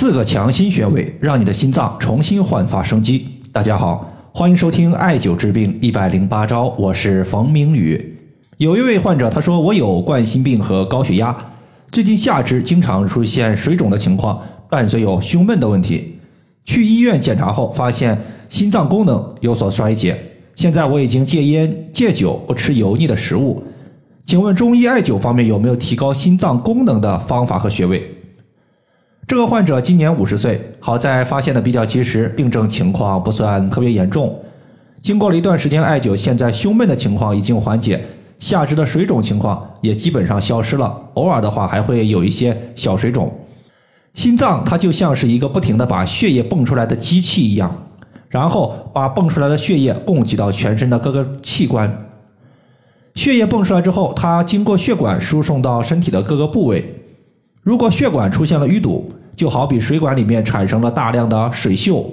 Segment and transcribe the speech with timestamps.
[0.00, 3.26] 四个强心穴位，让你的心脏重新焕发生机。
[3.52, 8.18] 大家好，欢迎收听艾灸治病一百零八招，我是冯明宇。
[8.56, 11.36] 有一位患者他说：“我有冠心病和高血压，
[11.92, 14.40] 最近下肢经常出现水肿的情况，
[14.70, 16.18] 伴随有胸闷的问题。
[16.64, 20.18] 去医院检查后发现心脏功能有所衰竭。
[20.54, 23.62] 现在我已经戒烟戒酒，不吃油腻的食物。
[24.24, 28.02] 请问中医艾灸方面有没有提高心脏功能的方法和穴位？”
[29.30, 34.36] 这个患者今年五十岁，好在发现的比较及时，病症情况不算特别严重。
[35.00, 38.04] 经过了一段时间艾灸，现在胸闷的情况已经缓解，
[38.40, 43.32] 下肢的水肿情况也基本上消失了，偶尔的话还会有一些小水肿。
[44.14, 47.72] 心脏它就像是一个不停的把血液泵出来的机器一样，
[48.28, 52.08] 然后把泵出来的血液供给到全身的各个器官。
[53.14, 56.96] 血液泵出来之后，它经过血管输送到身体的各个部位。
[57.62, 62.04] 如果血管出现了淤堵，就好比水管里面产生了大量的水锈，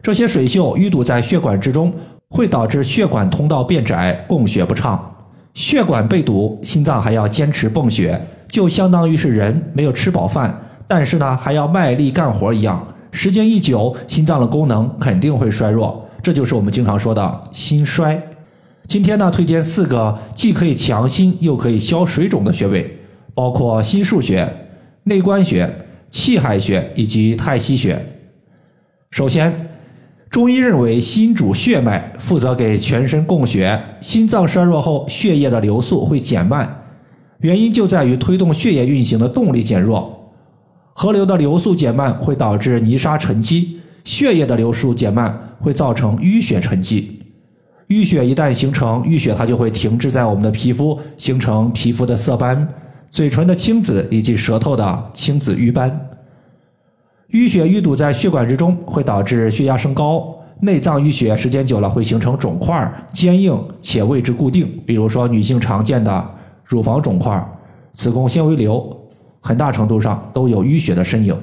[0.00, 1.92] 这些水锈淤堵在血管之中，
[2.28, 5.14] 会导致血管通道变窄，供血不畅。
[5.52, 12.86] 血管被堵，心脏还要坚持泵血，就相当于是人没有吃饱饭，但是呢还要卖力干活一样。
[13.10, 18.22] 时间一久，心脏的功能肯定会衰弱，这就是我们经常说的心衰。
[18.86, 22.98] 今天呢，推荐四个既可以强心又可以消水肿的穴位，
[23.34, 24.48] 包括心腧穴、
[25.02, 25.68] 内关穴。
[26.10, 27.98] 气海穴以及太溪穴。
[29.10, 29.68] 首先，
[30.28, 33.80] 中医认为心主血脉，负责给全身供血。
[34.00, 36.84] 心脏衰弱后，血液的流速会减慢，
[37.40, 40.16] 原因就在于推动血液运行的动力减弱。
[40.92, 47.20] 河流的流速减慢会导致泥沙沉积，血液的流速减慢会造成淤血沉积。
[47.88, 52.68] 淤血一旦形成，淤血它就会停滞在我们的皮肤，形成皮肤的色斑。
[53.10, 56.08] 嘴唇的青紫以及舌头的青紫瘀斑，
[57.32, 60.36] 淤血淤堵在血管之中，会导致血压升高。
[60.60, 64.70] 内脏淤血时间久了会形成肿块，坚硬且位置固定。
[64.86, 66.30] 比如说女性常见的
[66.64, 67.44] 乳房肿块、
[67.94, 68.96] 子宫纤维瘤，
[69.40, 71.36] 很大程度上都有淤血的身影。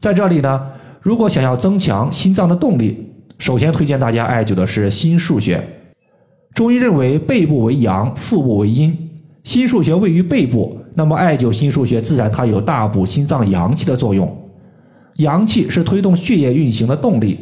[0.00, 0.66] 在这里呢，
[1.00, 3.06] 如果想要增强心脏的动力，
[3.38, 5.62] 首先推荐大家艾灸的是心腧穴。
[6.54, 8.96] 中医认为背部为阳，腹部为阴。
[9.44, 14.34] 心腧穴位于背部，那么艾灸心腧穴自然它有大补心脏阳气的作用。
[15.18, 17.38] 阳气是推动血液运行的动力，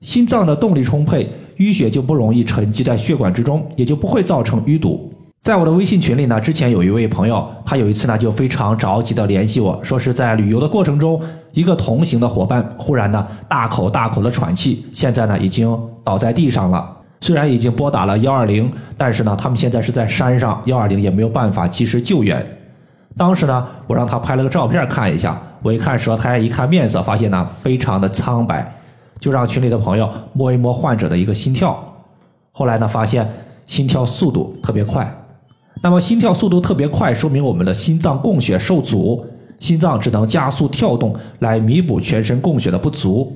[0.00, 5.08] 心脏的动力充沛，淤血就不容易沉积在血管之中，也就不会造成淤堵。
[5.44, 11.20] 在我的微信群里呢，之前有一位朋友，他有一次呢就非常着急的联系我说是在旅游的过程中，
[11.52, 16.92] 一个同行的伙伴忽然呢大口大口的喘气，现在呢已经倒在地上了。
[17.20, 22.44] 虽然已经拨打了幺二零，但是呢，他们现在是在山上，幺二零也没有办法及时救援。
[23.16, 28.74] 当时呢，我让他拍了个照片看一下，我一看舌苔，一看面色，发现呢非常的苍白，
[29.18, 31.82] 就让群里的朋友摸一摸患者的一个心跳。
[32.52, 33.28] 后来呢，发现
[33.64, 35.10] 心跳速度特别快。
[35.82, 39.24] 那么心跳速度特别快，说明我们的心脏供血受阻，
[39.58, 43.34] 心脏只能加速跳动来弥补全身供血的不足。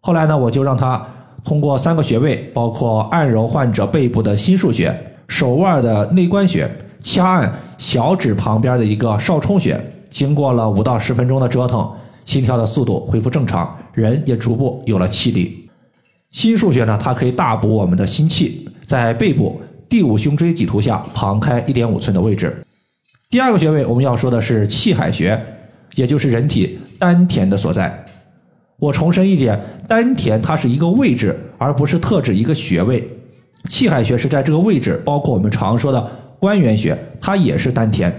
[0.00, 1.04] 后来呢，我就让他。
[1.42, 4.94] 通过三个穴位，包括按揉患者背部的心腧穴、
[5.26, 7.50] 手腕的内关穴、掐按
[7.80, 9.80] 小指旁边的一个少冲穴，
[10.10, 11.90] 经过了五到十分钟的折腾，
[12.26, 15.66] 心跳的速度恢复正常，人也逐步有了气力。
[16.30, 19.58] 心腧穴呢，它可以大补我们的心气，在背部
[19.88, 22.54] 第五胸椎棘突下旁开一点五寸的位置。
[23.30, 25.42] 第二个穴位我们要说的是气海穴，
[25.94, 28.04] 也就是人体丹田的所在。
[28.78, 29.58] 我重申一点，
[29.88, 33.08] 丹田它是一个位置，而不是特指一个穴位。
[33.70, 38.12] 气海穴是在这个位置，包括我们常说的关元穴，它也是丹田。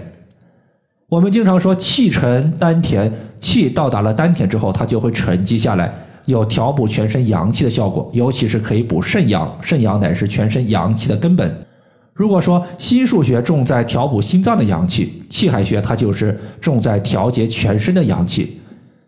[1.08, 5.92] 我们经常说气沉丹田，气到达了丹田之后，它就会沉积下来，
[6.26, 9.52] 有调补全身阳气的效果，尤其是可以补肾阳。
[9.60, 11.52] 肾阳乃是全身阳气的根本。
[12.14, 18.60] 如果说心腧穴重在调补心脏的阳气，气海穴它就是重在调节全身的阳气。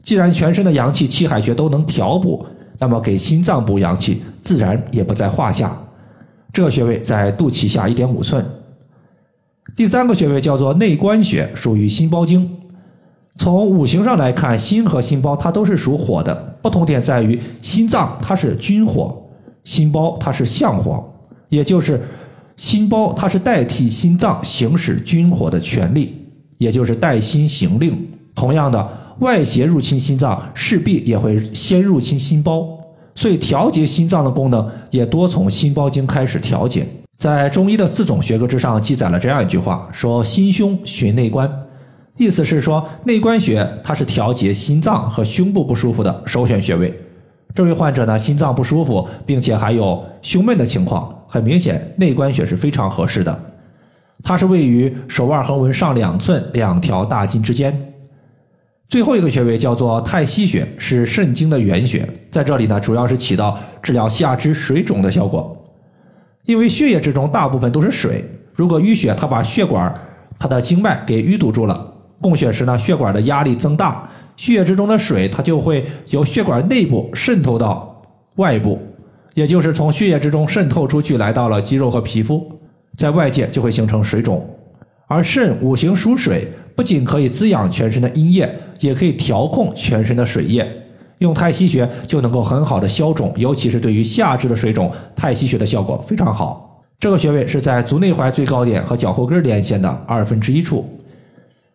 [0.03, 2.45] 既然全身的阳气气海穴都能调补，
[2.79, 5.75] 那么给心脏补阳气自然也不在话下。
[6.53, 8.45] 这个穴位在肚脐下一点五寸。
[9.77, 12.51] 第三个穴位叫做内关穴，属于心包经。
[13.37, 19.23] 从五行上来看，心和心包它都是属火的，不同点在于心脏它是君火，
[19.65, 21.05] 心包它是相火，
[21.49, 22.01] 也就是
[22.57, 26.15] 心包它是代替心脏行使君火的权利，
[26.59, 28.09] 也就是代心行令。
[28.35, 29.05] 同样的。
[29.21, 32.67] 外邪入侵心脏，势必也会先入侵心包，
[33.15, 36.85] 所以调节心脏的功能也多从心包经开始调节。
[37.17, 41.51] 在中医的四种学科之上，记载了这样一句话：说心胸循内关，
[42.17, 46.93] 意思是说内关穴它是调节心脏和胸部不舒服的首选穴位。
[47.55, 53.41] 这位患者呢，心脏不舒服，并且还有胸闷的情况，很明显内关穴是非常合适的。
[54.23, 57.95] 它是位于手腕横纹上两寸两条大筋之间。
[58.89, 65.57] 最后一个穴位叫做太溪穴，是肾经的原穴，在这里呢，主要是起到治疗下肢水肿的效果。
[66.45, 68.25] 因为血液之中大部分都是水，
[68.55, 69.93] 如果淤血它把血管
[70.39, 78.03] 它的经脉给淤堵住了，供血时呢，血管的压力增大，血液之中的水它就会由血管内部渗透到
[78.37, 78.79] 外部，
[79.33, 82.47] 也就是从血液之中渗透出去，来到了肌肉和皮肤，
[82.97, 84.45] 在外界就会形成水肿。
[85.07, 90.67] 而肾五行属水，不仅可以滋养全身的阴液，也可以调控全身的水液。
[91.19, 96.83] 用太溪穴就能够很好的消肿，尤其是对于下肢的水肿，太溪穴的效果非常好。
[96.99, 100.89] 这个穴位是在足内踝最高点和脚后跟连线的二分之一处。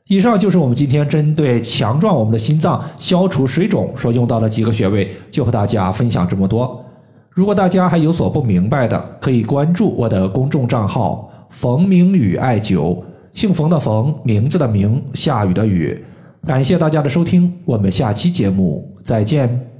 [0.07, 6.83] 以上就是我们今天针对强壮我们的心脏、消除水肿所用到的几个穴位，就和大家分享这么多。
[7.29, 12.97] 如果大家还有所不明白的，可以关注我的公众账号“冯明宇艾灸”。
[13.33, 16.03] 姓冯的冯，名字的名，下雨的雨。
[16.45, 19.78] 感谢大家的收听，我们下期节目再见。